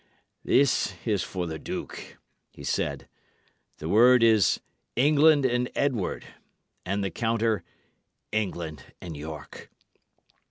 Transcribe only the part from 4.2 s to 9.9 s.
is 'England and Edward,' and the counter, 'England and York.'"